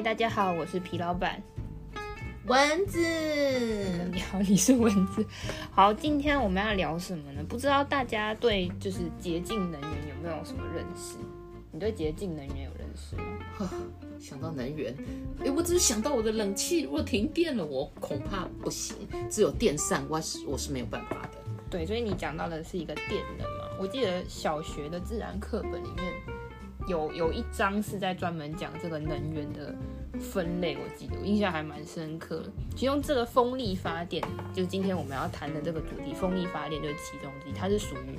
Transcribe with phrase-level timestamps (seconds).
[0.00, 1.42] 嗨，大家好，我是皮老板。
[2.46, 2.98] 蚊子，
[4.10, 5.22] 你好，你是蚊子。
[5.70, 7.44] 好，今天我们要聊什么呢？
[7.46, 11.18] 不知道大家对就是洁净能源有没有什么认识？
[11.70, 13.70] 你对洁净能源有认识吗？
[14.18, 14.96] 想到能源，
[15.44, 18.96] 哎，我只是想到我的冷气如果停电了，我恐怕不行，
[19.28, 21.38] 只有电扇，我是我是没有办法的。
[21.68, 23.76] 对，所以你讲到的是一个电能嘛？
[23.78, 26.10] 我记得小学的自然课本里面
[26.86, 29.74] 有有一章是在专门讲这个能源的。
[30.20, 34.22] 分类我记得我印象还蛮深刻的，其中这个风力发电
[34.54, 38.18] 就是今天我们要谈的这个主题，风力发电就是其中之一，它是属于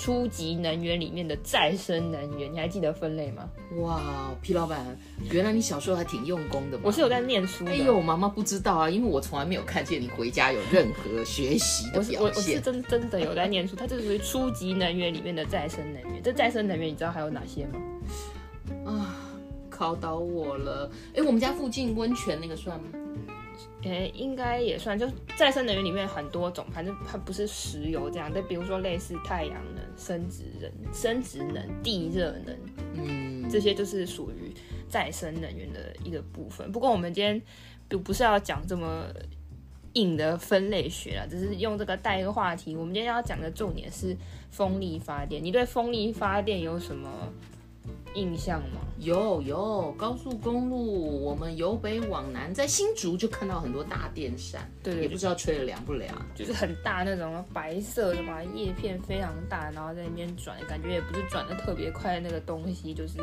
[0.00, 3.48] 初级能源里面的再生能源，你还记得分类吗？
[3.78, 4.84] 哇，皮老板，
[5.30, 6.78] 原来你小时候还挺用功的。
[6.82, 7.70] 我是有在念书的。
[7.70, 12.20] 哎呦，妈妈不知道啊，因为我从来没有看见你回家有任何学习的表现。
[12.20, 16.22] 我是我是真真的有在念书，它这是属于初级能源里面的再生能源。
[16.22, 17.80] 这再生能源你知道还有哪些吗？
[18.84, 19.22] 啊。
[19.76, 20.90] 考倒我了！
[21.14, 22.88] 哎，我们家附近温泉那个算吗？
[23.84, 24.98] 哎，应该也算。
[24.98, 28.30] 就再生能源里面很多种，反正它不是石油这样。
[28.34, 32.56] 但比如说类似太阳能、生殖能、生质能、地热能，
[32.94, 34.52] 嗯，这些就是属于
[34.88, 36.72] 再生能源的一个部分。
[36.72, 37.40] 不过我们今天
[37.88, 39.06] 不不是要讲这么
[39.92, 42.74] 硬的分类学啦，只是用这个带一个话题。
[42.74, 44.16] 我们今天要讲的重点是
[44.50, 45.42] 风力发电。
[45.42, 47.08] 你对风力发电有什么
[48.14, 48.80] 印象吗？
[48.98, 63.18] 有有，高速公路，我们由北往南，在新竹就看到很多大电扇，对，对，对，也不知道吹得凉不凉，就是很大那种白色的嘛，叶片非常大，然后在那边转，感觉也不是转的特别快那个东西，就是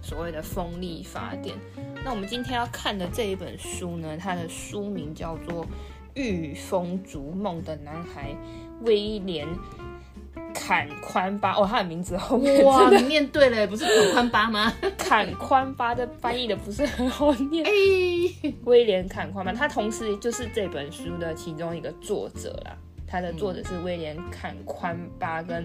[0.00, 1.56] 所谓的风力发电。
[2.04, 5.64] 那我们今天要看的这一本书呢，它的书名叫做
[6.14, 8.32] 《御风逐梦的男孩》，
[8.86, 9.48] 威廉。
[10.58, 14.72] 坎宽巴哦，他的名字后面哇，你念对了，不是坎宽巴吗？
[14.96, 17.64] 坎宽巴的翻译的不是很好念。
[17.64, 22.76] 哎，威廉坎宽巴，他同时就是这本书的其中一个作者啦。
[23.06, 25.64] 他的作者是威廉坎宽巴跟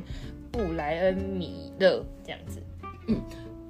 [0.51, 2.61] 布莱恩米勒这样子。
[3.07, 3.19] 嗯，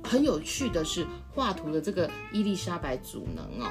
[0.04, 3.70] 很有趣的是画图的这个伊丽莎白祖能哦。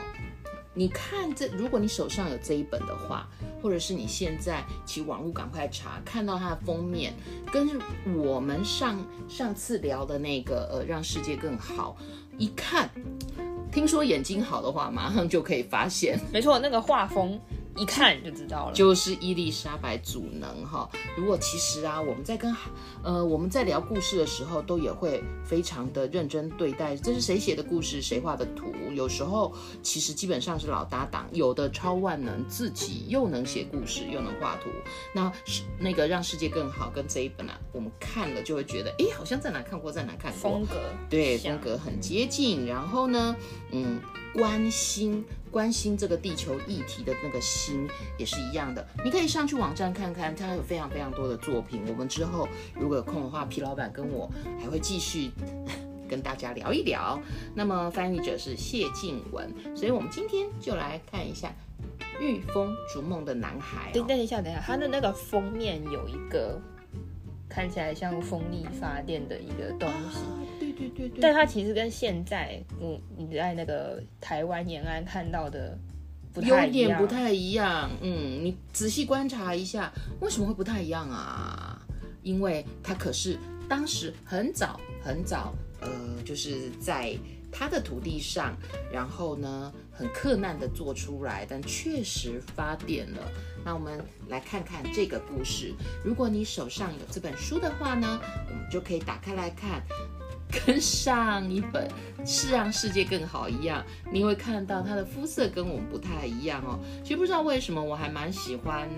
[0.81, 3.29] 你看这，如果你手上有这一本的话，
[3.63, 7.13] 或者是你现在去网络赶快查，看到它的封面，
[7.53, 7.69] 跟
[8.17, 8.99] 我们上
[9.29, 11.99] 上次聊的那个呃，让世界更好，
[12.39, 12.89] 一看，
[13.71, 17.39] 听说眼睛好的话，马上就可以发现，没错，那个画风。
[17.77, 20.89] 一看就知道了，就是伊丽莎白主能哈。
[21.17, 22.55] 如果其实啊，我们在跟
[23.03, 26.97] 呃我们在聊故事的时候，都也会非常的认真对待。
[26.97, 28.73] 这是谁写的故事，谁画的图？
[28.93, 34.69] 有时候其实基本上是老搭档，有的超万能，自己又能写故事又能画图。
[35.15, 40.51] 那是那个让世界更好，跟这一本啊，我们看了就会觉得，哎，好像在哪看过，在哪看过。
[40.51, 40.75] 风格
[41.09, 42.67] 对，风格很接近。
[42.67, 43.35] 然后呢，
[43.71, 44.01] 嗯。
[44.33, 47.89] 关心关心这个地球议题的那个心
[48.19, 51.83] 也是一样的，你可以上去网站看看，他有非常非常多的作品。
[51.89, 55.31] 我们之后如果有空的话，皮老板跟我还会继续
[56.09, 57.21] 跟大家聊一聊。
[57.55, 61.53] 那么翻译者是谢静文，所以我们今天就来看一下
[62.21, 63.93] 《御风逐梦的男孩》哦。
[63.95, 66.61] 等等一下，等一下，他的那个封面有一个
[67.51, 70.19] 看起来像风力发电的一个东西。
[70.21, 75.77] 啊对对对，但它其实跟现在，嗯，你在那个台湾沿岸看到的
[76.33, 77.91] 不太，有点不太一样。
[78.01, 81.79] 嗯，你仔细观察一下，为什么会不太一样啊？
[82.23, 85.91] 因为它可是当时很早很早，呃，
[86.25, 87.15] 就是在
[87.53, 88.57] 它的土地上，
[88.93, 93.31] 然后呢，很困难的做出来，但确实发电了。
[93.63, 95.75] 那我们来看看这个故事。
[96.03, 98.19] 如果你手上有这本书的话呢，
[98.49, 99.83] 我们就可以打开来看。
[100.51, 101.89] 跟上一本
[102.25, 106.79] 是让世界更好一样，你会看到他的肤色跟我们不太一样哦。
[107.03, 108.89] 其实不知道为什么，我还蛮喜欢，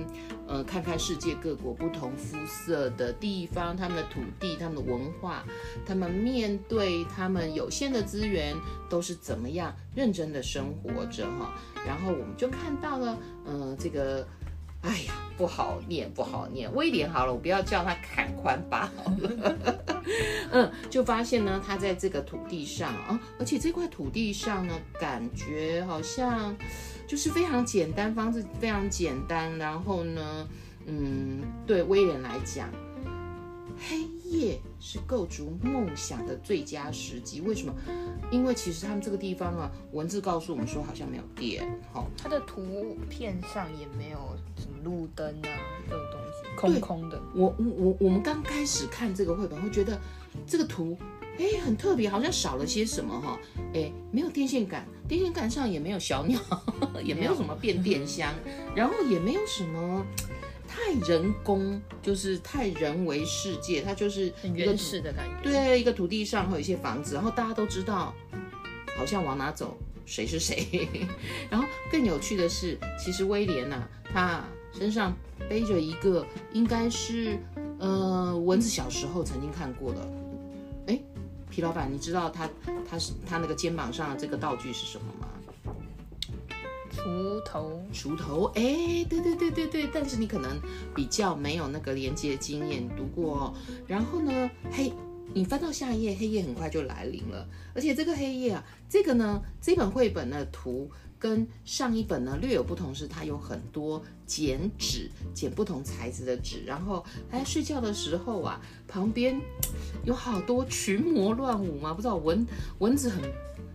[0.47, 5.45] 呃，看看世界各国不同肤色的地方，他们的土地、他们的文化，
[5.87, 8.57] 他们面对他们有限的资源
[8.89, 11.53] 都是怎么样认真的生活着哈。
[11.87, 14.27] 然后我们就看到了，呃，这个。
[14.83, 16.69] 哎呀，不好念，不好念。
[16.75, 19.57] 威廉好了，我不要叫他坎宽巴好了。
[20.53, 26.57] 嗯，就发现呢，他在这个土地上啊，而且这块土地上呢，感觉好像
[27.07, 29.57] 就是非常简单，方式非常简单。
[29.59, 30.49] 然后呢，
[30.87, 32.69] 嗯，对威廉来讲，
[33.89, 37.41] 黑夜是构筑梦想的最佳时机。
[37.41, 37.73] 为什么？
[38.33, 41.63] 因为其实他们这个地方啊，文字告诉我们说好像没有电。
[41.93, 44.19] 好，它的图片上也没有
[44.57, 45.49] 什么路灯啊，
[45.89, 47.23] 这种东西，空空的。
[47.33, 49.97] 我我我我们刚开始看这个绘本会觉得。
[50.47, 50.97] 这个图，
[51.39, 53.39] 哎，很特别，好像少了些什么哈，
[53.75, 56.41] 哎，没有电线杆，电线杆上也没有小鸟，
[57.05, 58.33] 也没有什么变电箱，
[58.75, 60.07] 然后也没有什么
[60.75, 65.51] 太人工，就是太人为世界，它就是很原始的感觉。
[65.51, 68.15] 对，一个土地上会有一些房子，然后大家都知道，
[68.97, 69.77] 好像往哪走，
[70.07, 70.89] 谁是谁。
[71.51, 75.15] 然后更有趣的是，其实威廉呐、啊，他身上
[75.49, 77.39] 背着一个，应该是。
[77.79, 80.09] 呃，蚊子小时候曾经看过的，
[80.87, 81.01] 哎，
[81.51, 82.49] 皮老板，你知道他
[82.89, 85.27] 他是他那个肩膀上的这个道具是什么吗？
[86.95, 90.61] 锄头，锄头，哎，对对对对对，但是你可能
[90.95, 93.55] 比较没有那个连接经验，读过哦。
[93.87, 94.93] 然后呢，黑，
[95.35, 100.91] 你翻到下一页，黑夜很快就来临了，而且这个黑夜啊，这个呢，这本绘本的图。
[101.23, 109.41] 跟上一本呢略有不同，是它有很多剪纸，剪不同材质的纸，然后在睡觉的时候啊，旁边
[110.05, 112.45] 有好多群魔乱舞嘛，不知道蚊
[112.81, 113.23] 蚊子很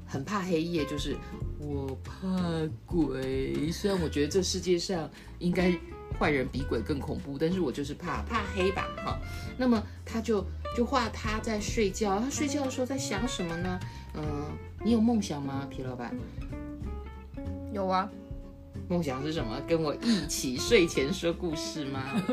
[0.05, 1.15] 很怕黑夜，就是
[1.59, 2.17] 我怕
[2.85, 5.09] 鬼，虽然我觉得这世界上
[5.39, 5.71] 应该
[6.19, 9.19] 坏人比鬼更恐怖，但是我就是怕怕黑吧，哈。
[9.57, 10.45] 那么他就
[10.75, 13.79] 就画他在睡觉，他睡觉的时候在想什么呢？
[14.13, 14.23] 嗯，
[14.83, 16.15] 你有梦想吗，皮老板？
[17.73, 18.09] 有啊，
[18.89, 19.59] 梦想是什么？
[19.67, 22.23] 跟我一起睡前说故事吗？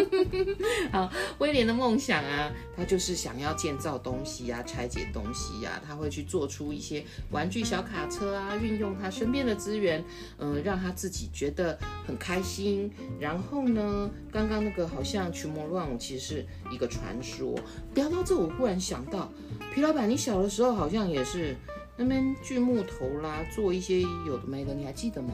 [0.92, 10.04] 好，威廉的梦想啊，他就是想要建造东西啊，拆解东西呀、啊，他会去做出一些玩具小卡车啊，运用他身边的资源，
[10.38, 12.90] 嗯、呃，让他自己觉得很开心。
[13.18, 17.58] 然后呢，刚刚那个好像群魔乱舞，其实是一个传说。
[17.94, 19.32] 聊到这，我忽然想到，
[19.74, 21.56] 皮老板，你小的时候好像也是。
[22.00, 25.30] 那边锯木头啦，做一些有的没的，你还记得吗？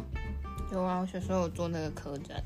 [0.75, 2.43] 有啊，我小时候有做那个科展。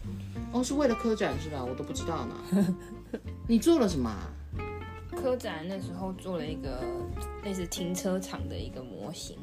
[0.53, 1.65] 哦，是为了科展是吧？
[1.65, 2.75] 我都不知道呢。
[3.49, 4.15] 你做了什么？
[5.17, 6.85] 科展那时候做了一个
[7.43, 9.39] 类似停车场的一个模型。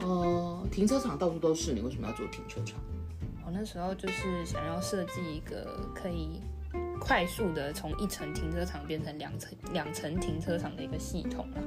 [0.00, 2.80] 哦、呃，停车场到处都是，你为什么要做停车场？
[3.44, 6.40] 我那时候就是想要设计一个可以
[7.00, 11.60] 快速的从一层停车场变成两层两层停车场的一个系统啦。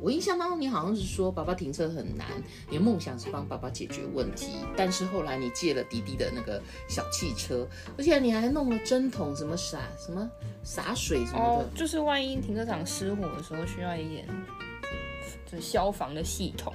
[0.00, 2.26] 我印象当中，你好像是说爸爸停车很难，
[2.68, 7.68] 你的梦想是帮爸爸解决问题，但是后来你借了滴滴的那个小汽车，
[7.98, 10.28] 而且你还弄了针筒，什么洒什么
[10.62, 14.26] 洒水什么的，就是万一停车场失火的时候需要一点。
[15.56, 16.72] 是消防的系统。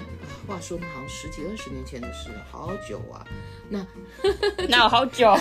[0.48, 3.26] 话说那好像十几二十年前的事，好久啊。
[3.70, 3.86] 那
[4.70, 5.36] 那有好久？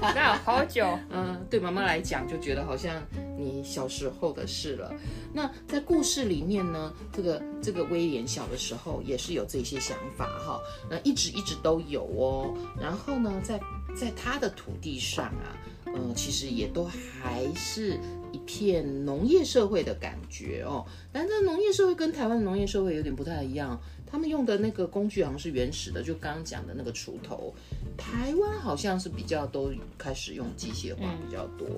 [0.00, 0.98] 那有好久？
[1.10, 3.00] 嗯，对妈妈来讲，就觉得好像
[3.38, 4.92] 你小时候的事了。
[5.32, 10.60] 那在故事里面呢，这个这个威廉小的时候也是有这些想法哈。
[10.90, 12.52] 那一直一直都有哦。
[12.80, 13.60] 然后呢，在
[13.94, 15.54] 在他的土地上啊，
[15.86, 18.00] 嗯，其实也都还是。
[18.32, 27.54] 一片农业社会的感觉哦，但这农业社会跟台湾的农业社会有点不太一样，他们用的那个工具好像是原始的，就刚刚讲的那个锄头。
[28.00, 31.68] 台湾好像是比较都开始用机械化比较多，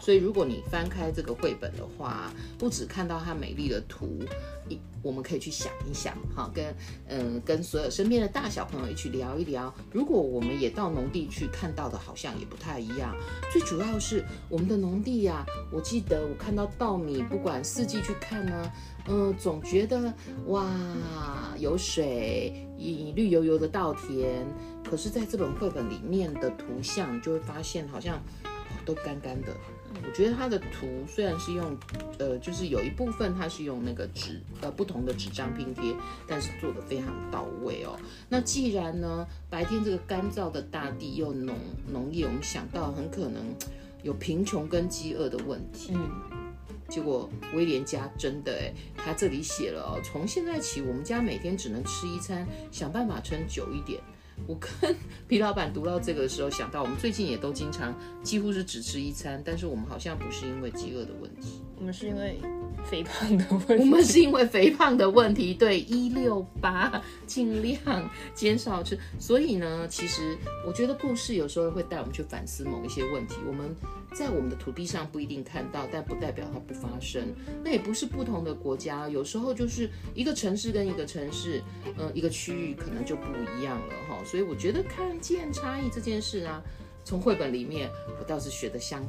[0.00, 4.20] 所以如果你翻开这个绘本的话，不只看到它美丽的图，
[4.68, 6.74] 一我们可以去想一想哈，跟
[7.08, 13.14] 嗯跟所有身边的大小朋友一起聊一聊，如果我们也到农地去看到的，好像也不太一样。
[13.52, 18.72] 最主要是我们的农地呀，我记得我看到稻米，不管四季去看呢，
[19.08, 20.14] 嗯，总觉得
[20.46, 20.64] 哇
[21.58, 24.46] 有水，一绿油油的稻田。
[24.84, 28.20] 可是，在这本绘本里面的图像，就会发现好像
[28.84, 29.48] 都干干的。
[30.04, 31.76] 我觉得它的图虽然是用，
[32.18, 35.94] 呃，就是有一部分它是用那个纸，呃，不同的纸张拼贴，
[36.26, 37.96] 但是做得非常到位哦。
[38.28, 41.56] 那既然呢，白天这个干燥的大地又农
[41.90, 43.54] 农业，我们想到很可能
[44.02, 45.92] 有贫穷跟饥饿的问题。
[45.94, 46.10] 嗯，
[46.92, 53.98] 结果威廉家真的诶，他这里写了哦，从现在起，我们家每天只能吃一餐，想办法撑久一点。
[54.46, 54.94] 我跟
[55.26, 62.38] 皮老板读到这个的时候，想到我们最近也都经常几乎是只吃一餐，但是我们好像不是因为饥饿的问题，我们是因为
[62.84, 68.98] 肥胖的问题，我们是因为肥胖的问题，对，一六八尽量减少吃。
[69.18, 70.36] 所以呢，其实
[70.66, 73.36] 我觉得故事有时候会带我们去反思某一些问题。
[73.46, 73.74] 我们
[74.12, 77.22] 在我们的土地上不一定看到，但不代表它不发生。
[77.64, 81.62] 那也不是不同的国家，有时候就是一个城市跟一个城市，
[81.96, 83.24] 呃，一个区域可能就不
[83.56, 84.18] 一样了哈。
[84.24, 86.62] 所以我觉得看见差异这件事啊，
[87.04, 87.88] 从绘本里面
[88.18, 89.02] 我倒是学得相。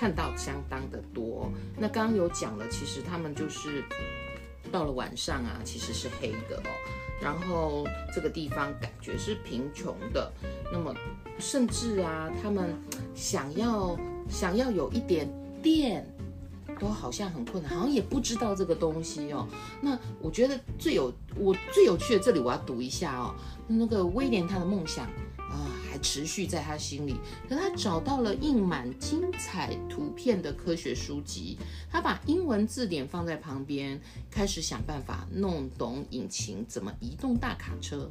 [0.00, 3.84] 看到相当的多，那刚刚有讲了，其实他们就是
[4.72, 6.70] 到了晚上啊，其实是黑的哦，
[7.20, 10.32] 然后这个地方感觉是贫穷的，
[10.72, 10.94] 那么
[11.38, 12.74] 甚至啊，他们
[13.14, 13.94] 想要
[14.26, 15.30] 想要有一点
[15.62, 16.02] 电，
[16.78, 19.46] 都好像很困难，好像也不知道这个东西哦。
[19.82, 23.34] 那我觉得最有我最有趣的，这里我要读一下哦，
[23.68, 25.04] 那个威廉他的梦想
[25.36, 25.68] 啊。
[26.02, 27.16] 持续在他心里，
[27.48, 31.58] 可他找到了印满精彩图片的科学书籍，
[31.90, 38.10] 他把英文字典放在旁边，开始想办法弄懂引擎怎么移动大卡车，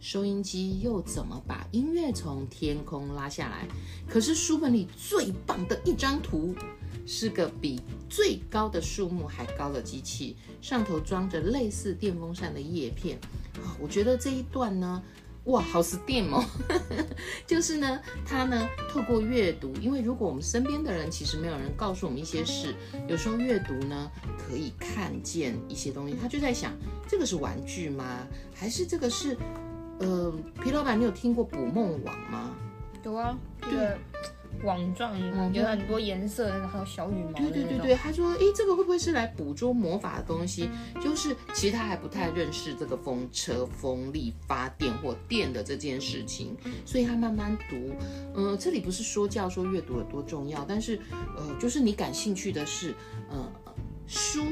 [0.00, 3.66] 收音机又怎么把音乐从天空拉下来。
[4.08, 6.54] 可是书本里最棒的一张图，
[7.06, 13.18] 是个比最高的树木还高的机器，上头装着类似电风扇的叶片。
[13.80, 15.02] 我觉得这一段呢。
[15.44, 16.44] 哇，好 STEAM 哦！
[17.46, 22.74] 就是呢，他呢透过阅读，因为如果我们身边的人其实没有人告诉我们一些事，
[23.08, 26.16] 有时候阅读呢可以看见一些东西。
[26.20, 26.72] 他就在想，
[27.08, 28.26] 这个是玩具吗？
[28.54, 29.36] 还是这个是……
[29.98, 30.32] 呃，
[30.62, 32.54] 皮老板，你有听过捕梦网吗？
[33.04, 33.96] 有啊，对。
[34.62, 35.18] 网状
[35.52, 37.32] 有很多颜色，然后小羽毛。
[37.32, 40.68] 对对对对，他说：“哎，这个会不会是来捕捉魔法的东西？
[41.00, 46.56] 就是其实他还不太认识这个风车、风力发电或电的这件事情，
[46.86, 47.90] 所以他慢慢读。
[48.34, 51.00] 嗯，这里不是说教说阅读有多重要，但是
[51.36, 52.94] 呃，就是你感兴趣的是，
[53.30, 53.52] 呃，
[54.06, 54.44] 书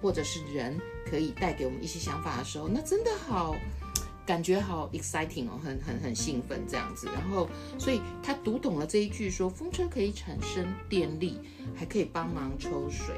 [0.00, 0.78] 或者是人
[1.10, 3.56] 可以带给我们一些想法的时候，那真的好。”
[4.26, 11.38] 感觉好 exciting 哦，很很很兴奋这样子，然后所以他读懂了这一句说风车可以产生电力，
[11.76, 13.14] 还可以帮忙抽水，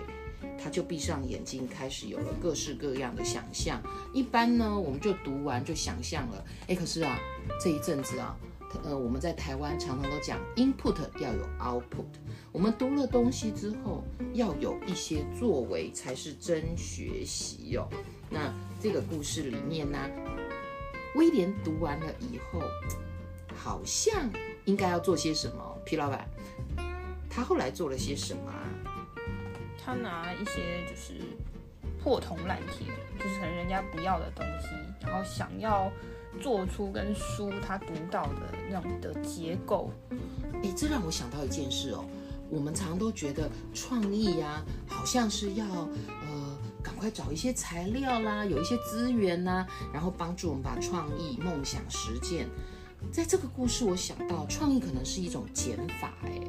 [0.62, 3.82] 他就闭上眼睛，开始有了各式各样的想象。
[4.12, 7.18] 一般呢，我们就读完就想象了，哎，可是啊，
[7.58, 8.36] 这一阵子啊，
[8.84, 12.04] 呃，我们在台湾常常都讲 input 要有 output，
[12.52, 17.88] 我们读了东西之后要有一些作为才是真学习哟、哦。
[18.28, 19.98] 那这个故事里面呢？
[21.14, 22.60] 威廉读完了以后，
[23.56, 24.30] 好像
[24.64, 25.76] 应该要做些什么。
[25.84, 26.28] 皮老板，
[27.30, 28.52] 他后来做了些什么？
[29.82, 31.14] 他拿一些就是
[32.02, 32.86] 破铜烂铁，
[33.18, 34.68] 就是可能人家不要的东西，
[35.00, 35.90] 然后想要
[36.42, 39.90] 做出跟书他读到的那种的结构。
[40.62, 42.04] 诶，这让我想到一件事哦。
[42.50, 46.47] 我们常都觉得创意呀、啊，好像是要呃。
[46.82, 52.48] 赶快找一些材料啦，有一些资源呐，然后帮助我们把创意梦想实践。
[53.12, 56.40] 在这个故事，我想到创意可能是一种减法，哎，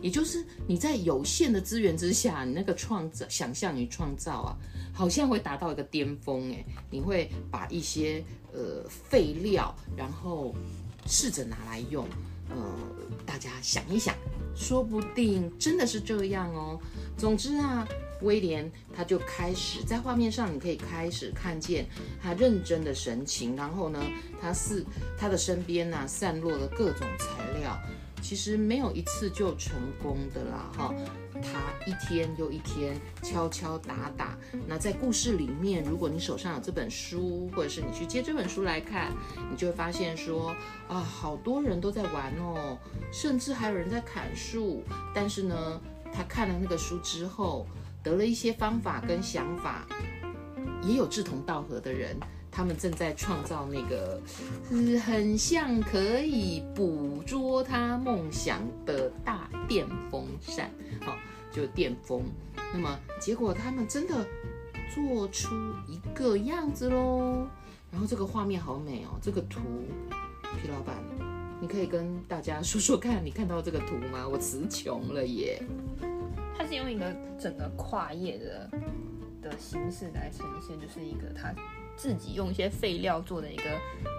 [0.00, 4.56] 也就是你在有限的资源之下，你那个创造、想象与创造啊，
[4.92, 10.54] 好像会达到一个巅峰，哎，你会把一些呃废料，然后
[11.06, 12.06] 试着拿来用，
[12.50, 12.56] 呃，
[13.24, 14.14] 大家想一想，
[14.54, 16.78] 说不定真的是这样哦。
[17.16, 17.86] 总之啊。
[18.22, 21.86] 威廉他就开始在画面上，你可以开始看见
[22.22, 23.54] 他认真的神情。
[23.54, 24.02] 然后呢，
[24.40, 24.84] 他是
[25.18, 27.78] 他的身边呢、散落了各种材料，
[28.22, 30.94] 其实没有一次就成功的啦哈。
[31.34, 34.38] 他一天又一天敲敲打打。
[34.66, 39.12] 那在故事里面，如果你手上有这本书，或者是你去借这本书来看，
[39.50, 40.56] 你就会发现说
[40.88, 42.78] 啊，好多人都在玩哦，
[43.12, 44.82] 甚至还有人在砍树。
[45.14, 45.80] 但是呢，
[46.10, 47.66] 他看了那个书之后。
[48.06, 49.84] 得了一些方法跟想法，
[50.80, 52.16] 也有志同道合的人，
[52.52, 54.20] 他们正在创造那个，
[54.70, 60.70] 是很像可以捕捉他梦想的大电风扇，
[61.00, 61.16] 好，
[61.50, 62.22] 就电风。
[62.72, 64.24] 那么结果他们真的
[64.94, 65.48] 做出
[65.88, 67.44] 一个样子喽，
[67.90, 69.58] 然后这个画面好美哦，这个图，
[70.62, 70.94] 皮老板，
[71.60, 74.28] 你可以跟大家说说看，你看到这个图吗？
[74.28, 75.60] 我词穷了耶。
[76.58, 78.70] 它是用一个整个跨页的
[79.42, 81.54] 的形式来呈现，就是一个他
[81.96, 83.64] 自己用一些废料做的一个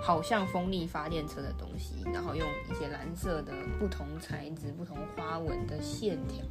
[0.03, 6.43] 好像风力发电车的东西，然后用一些蓝色的不同材质、不同花纹的线条，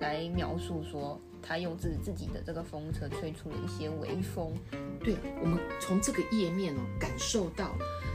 [0.00, 4.52] 来描述说，他用自自己的这个风车吹出了一些微风。
[5.02, 7.74] 对，我们从这个页面哦，感受到，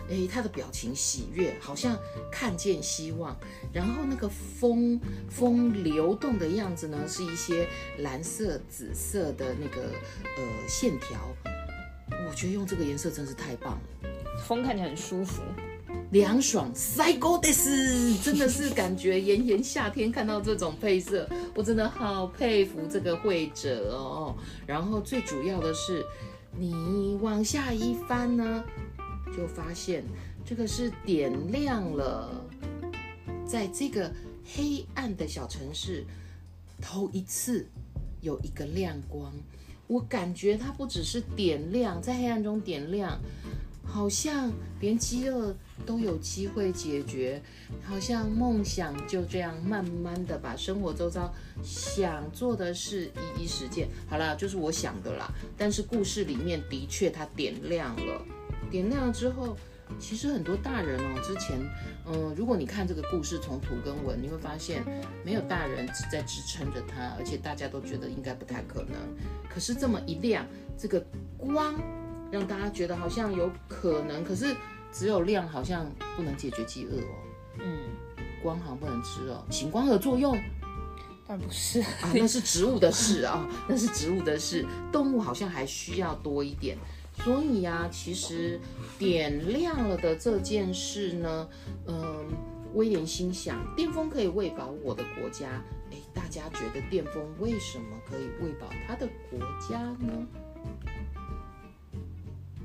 [0.09, 1.97] 哎，他的表情喜悦，好像
[2.31, 3.35] 看见希望。
[3.73, 7.67] 然后那个风风流动的样子呢，是一些
[7.99, 9.83] 蓝色、紫色的那个
[10.37, 11.19] 呃线条。
[12.29, 14.09] 我觉得用这个颜色真是太棒了，
[14.45, 15.41] 风看起来很舒服。
[16.11, 24.35] 凉爽，最高です，真的是感觉炎炎夏天看到这种配色，我真的好佩服这个绘者哦。
[24.67, 26.05] 然后最主要的是，
[26.57, 28.63] 你往下一翻呢，
[29.35, 30.03] 就发现
[30.45, 32.45] 这个是点亮了，
[33.45, 34.11] 在这个
[34.45, 36.05] 黑暗的小城市，
[36.81, 37.67] 头一次
[38.21, 39.33] 有一个亮光。
[39.87, 43.19] 我感觉它不只是点亮，在黑暗中点亮。
[43.87, 44.51] 好像
[44.81, 47.41] 连饥饿都有机会解决，
[47.83, 51.31] 好像梦想就这样慢慢的把生活周遭
[51.63, 53.87] 想做的事一一实践。
[54.09, 55.31] 好了，就是我想的啦。
[55.55, 58.25] 但是故事里面的确它点亮了，
[58.75, 59.55] 点亮了之后，
[59.99, 61.59] 其实很多大人哦，之前，
[62.05, 64.83] 嗯，如果你看这个故事从图跟文，你会发现
[65.23, 68.95] 没有大人在支撑着它，而且大家都觉得应该不太可能。
[69.49, 70.45] 可是这么一亮，
[70.77, 71.03] 这个
[71.37, 71.73] 光。
[72.31, 74.53] 让大家觉得好像有可能，可是
[74.91, 77.15] 只有亮好像不能解决饥饿哦。
[77.59, 77.89] 嗯，
[78.41, 79.45] 光好像不能吃哦。
[79.51, 80.37] 行光合作用，
[81.27, 84.65] 但不是啊，那是植物的事啊，那是植物的事。
[84.91, 86.77] 动物好像还需要多一点。
[87.23, 88.59] 所以呀、其实
[88.99, 91.49] 点亮了的这件事呢，
[91.87, 92.25] 嗯，
[92.73, 95.63] 威廉心想，电风可以喂饱我的国家。
[95.91, 100.27] 哎，大家觉得电风为什么可以喂饱他的国家呢？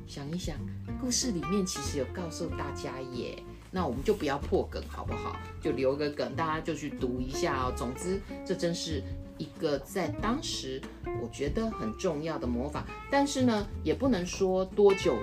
[0.07, 0.57] 想一想，
[1.01, 3.41] 故事里面其实有告诉大家耶，
[3.71, 5.37] 那我们就不要破梗好不好？
[5.63, 7.73] 就留个梗，大家就去读一下哦。
[7.77, 9.03] 总之，这真是
[9.41, 10.79] 一个在当时
[11.23, 15.17] 我觉得很重要的魔法，但是呢，也不能说多久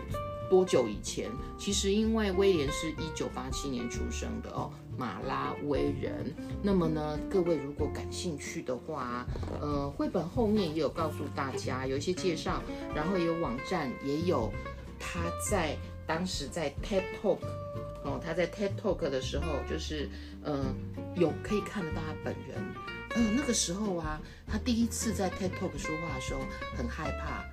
[0.49, 1.29] 多久以前。
[1.55, 6.33] 其实因为威廉是一九八七年出生的哦，马拉威人。
[6.63, 9.23] 那么呢，各位如果感兴趣的话，
[9.61, 12.63] 呃，绘本后面也有告诉大家有一些介绍，
[12.95, 14.51] 然后有网站也有。
[14.99, 17.37] 他在当时在 TED Talk
[18.03, 20.09] 哦，他在 TED Talk 的时候，就是
[20.43, 20.65] 嗯、呃，
[21.15, 22.57] 有可以看得到他本人。
[23.17, 26.41] 嗯、呃，那个时候啊，他第一次在 TED Talk 说话的时候，
[26.77, 27.43] 很害怕，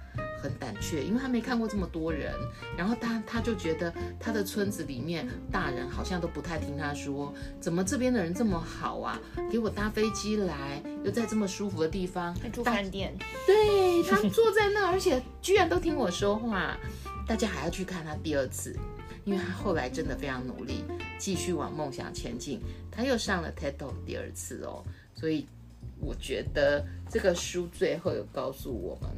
[0.42, 2.34] 很胆怯，因为他没看过这么多人。
[2.76, 9.18] 然后他他就觉得他的村子里面大人好像都不太听他说，怎么这边的人这么好啊？
[9.50, 16.76] 给我搭飞机来，又在这么舒服的地方住饭店，对，他坐在那，而且居然都听我说话。
[17.26, 18.76] 大家还要去看他第二次，
[19.24, 20.84] 因为他后来真的非常努力，
[21.18, 22.60] 继续往梦想前进。
[22.90, 24.84] 他又上了 TED Talk 第二次哦，
[25.14, 25.46] 所以
[26.00, 29.10] 我觉得这个书最后有告诉我们，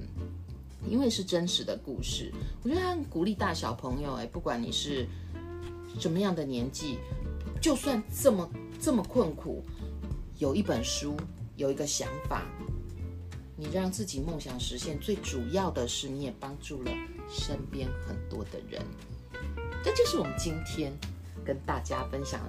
[0.88, 5.07] 因为是真实的故事，我觉得他很鼓励大小朋友，哎，不管你是
[5.98, 6.98] 什么样的年纪，
[7.61, 8.48] 就算这么
[8.81, 9.64] 这么困苦，
[10.38, 11.16] 有一本书，
[11.57, 12.46] 有一个想法。
[13.59, 16.92] 你让自己梦想实现，最主要的是你也帮助了
[17.26, 18.83] 身边很多的人。
[19.83, 20.92] 这就是我们今天
[21.42, 22.46] 跟大家分享。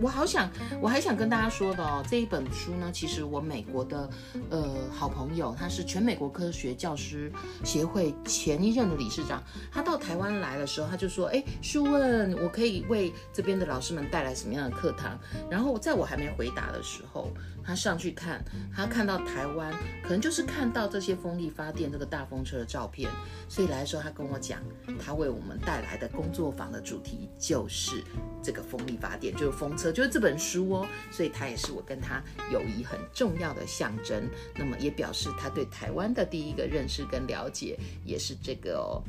[0.00, 4.08] 我好想，我还想跟大家说的哦，这一本书呢，其实我美国的
[4.50, 7.30] 呃好朋友，他是全美国科学教师
[7.64, 15.18] 协会前一任的理事长，他到台湾来的时候，他就说，哎，书问我可以为这边的老师们带来什么样的课堂？
[15.50, 17.30] 然后在我还没回答的时候。
[17.64, 23.08] 他上去看，他看到台湾，可能就是看到这些风力发电这个大风车的照片，
[23.48, 24.58] 所以来的时候他跟我讲，
[24.98, 28.02] 他为我们带来的工作坊的主题就是
[28.42, 34.28] 这个风力发电，就是风车，就是这本书哦，所以他也是我跟他友谊很重要的象征。
[34.56, 39.02] 那么也表示他对台湾的第一个认识跟了解也是这个哦。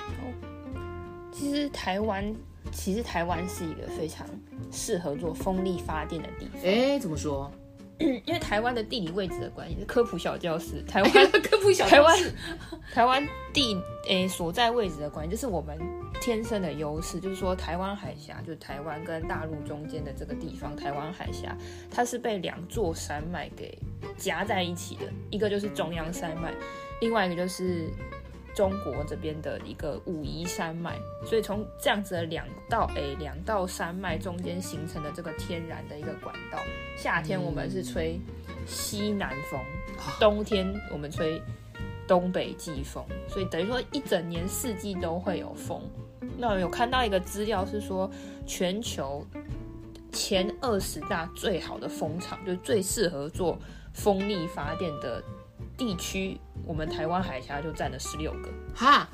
[0.00, 0.32] 哦，
[1.32, 2.34] 其实台湾。
[2.72, 4.26] 其实台湾是一个非常
[4.72, 6.60] 适合做风力发电的地方。
[6.64, 7.50] 哎，怎么说？
[7.98, 10.82] 因为台湾的地理位置的关系，是科普小教室。
[10.82, 12.24] 台湾、哎、科普小教室。
[12.24, 15.78] 台湾台湾地诶所在位置的关系，就是我们
[16.20, 17.20] 天生的优势。
[17.20, 21.56] 就是说，台湾海峡，就是台湾跟大陆中间的这个地方，台湾海峡，
[21.90, 23.78] 它是被两座山脉给
[24.16, 25.04] 夹在一起的。
[25.30, 26.52] 一个就是中央山脉，
[27.00, 27.88] 另外一个就是。
[28.54, 36.58] 中国这边的一个武夷山脉，所以从这样子的两道诶两道山脉中间形成的这个天然的一个管道，
[36.96, 38.18] 夏天我们是吹
[38.66, 39.60] 西南风，
[40.18, 41.38] 冬天我们吹
[42.08, 45.78] 东北季风，所以等于说一整年四季都会有风。
[46.38, 48.10] 那有看到一个资料是说，
[48.46, 49.26] 全球
[50.12, 53.58] 前二十大最好的风场，就最适合做
[53.92, 55.22] 风力发电的
[55.76, 58.50] 地区，我们台湾海峡就占了十六个。
[58.74, 59.08] 哈。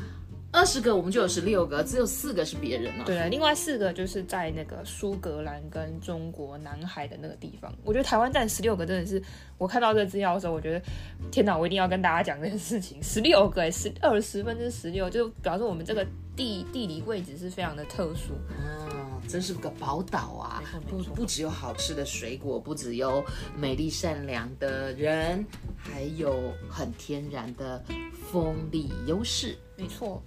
[0.53, 3.05] 二十个我们就有十六个，只有四个是别人了。
[3.07, 7.73] 对啊，另外四个就是在那个苏格兰跟中国南海的那个地方。
[7.83, 9.21] 我觉得台湾占十六个真的是，
[9.57, 10.83] 我看到这个资料的时候，我觉得
[11.31, 13.01] 天哪，我一定要跟大家讲这件事情。
[13.03, 18.35] 十六个，十二十分之十六，就表示我们这个地地理位置是非常的特殊。
[18.61, 20.62] 嗯，真是个宝岛啊！
[20.87, 23.25] 不不只有好吃的水果，不只有
[23.57, 25.47] 美丽善良的人，
[25.79, 27.83] 还有很天然的
[28.31, 29.57] 风力优势。
[29.83, 30.23] 没错。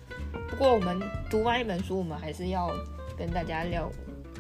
[0.50, 2.70] 不过我们读完一本书，我们还是要
[3.18, 3.89] 跟大家聊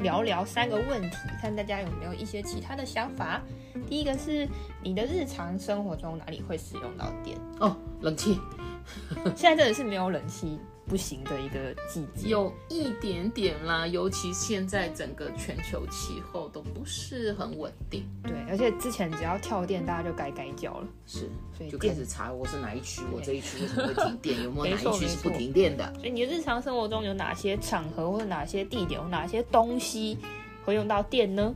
[0.01, 3.41] 聊聊三个问题，看大家有没有一些其他的想法。
[3.87, 4.45] 第一个是
[4.83, 7.37] 你的日常生活中哪里会使用到电？
[7.61, 8.37] 哦，冷气。
[9.33, 10.59] 现在真的是没有冷气。
[10.87, 18.05] 不行的一个季节，有一点点啦，尤其现在整个全球气候都不是很稳定。
[18.23, 20.87] 对，而且之前只要跳电，大家就该该叫了。
[21.07, 25.91] 是，所以就开始查我是哪一区，我这一区为什么会停电，有没有哪一区是不停电的？
[25.95, 30.17] 所以你日常生活中有哪些场合或者哪些地点，有哪些东西
[30.63, 31.53] 会用到电呢？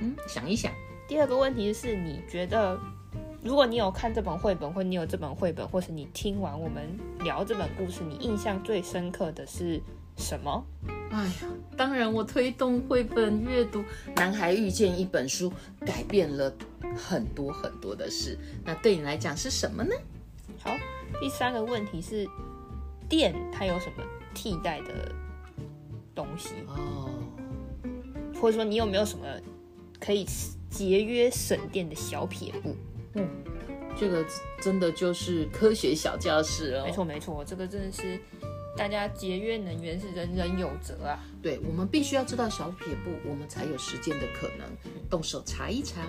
[0.00, 0.72] 嗯，想一想。
[1.06, 2.78] 第二个问题是你觉得？
[3.42, 9.80] 如果你有看这本绘本，或你有这本绘本，或是你听完我们聊这本故事，你印象最深刻的是
[10.16, 10.64] 什么？
[11.10, 11.32] 哎呀，
[11.76, 15.52] 当然我推动绘本阅读，男孩遇见一本书，
[15.84, 16.52] 改变了
[16.96, 18.38] 很多很多的事。
[18.64, 19.90] 那对你来讲是什么呢？
[20.60, 20.76] 好，
[21.20, 22.24] 第三个问题是，
[23.08, 25.12] 电它有什么替代的
[26.14, 26.50] 东西？
[26.68, 27.10] 哦，
[28.40, 29.26] 或者说你有没有什么
[29.98, 30.24] 可以
[30.70, 32.76] 节约省电的小撇步？
[33.14, 33.28] 嗯，
[33.96, 34.24] 这个
[34.60, 36.84] 真的就是科学小教室哦。
[36.84, 38.18] 没错没错，这个真的是
[38.76, 41.18] 大家节约能源是人人有责啊。
[41.42, 44.66] 对，我们必须要知道小撇步，我们才有实践的可能。
[45.10, 46.02] 动手查一查。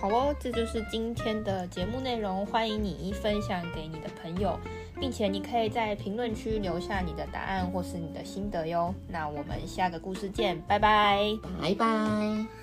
[0.00, 2.46] 好哦，这就是今天的节目内容。
[2.46, 4.58] 欢迎你分享给你的朋友，
[4.98, 8.94] 并且你可以在评论区留下你的答案或是你的心得哟。
[9.06, 12.59] 那我们下个故事见，拜拜，拜拜。